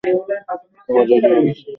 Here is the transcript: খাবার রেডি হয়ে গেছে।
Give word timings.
খাবার 0.87 1.05
রেডি 1.09 1.27
হয়ে 1.31 1.41
গেছে। 1.45 1.65